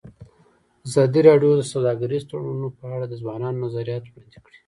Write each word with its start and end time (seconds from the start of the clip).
ازادي 0.87 1.21
راډیو 1.29 1.51
د 1.57 1.61
سوداګریز 1.73 2.23
تړونونه 2.29 2.67
په 2.77 2.85
اړه 2.93 3.05
د 3.07 3.13
ځوانانو 3.21 3.61
نظریات 3.65 4.03
وړاندې 4.05 4.39
کړي. 4.45 4.57